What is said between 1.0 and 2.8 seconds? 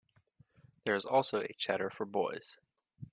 also a cheder for boys.